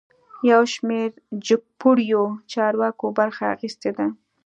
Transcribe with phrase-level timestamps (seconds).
[0.51, 1.11] یوشمیر
[1.45, 4.07] جګپوړیو چارواکو برخه اخیستې ده